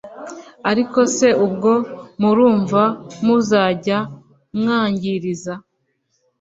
ariko 0.71 0.99
se 1.15 1.27
ubwo 1.45 1.71
murumva 2.21 2.83
muzajya 3.25 3.99
mwanjyiriza 4.59 5.53